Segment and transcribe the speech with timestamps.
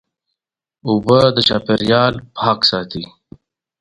[0.87, 3.03] اوبه د چاپېریال پاک ساتي.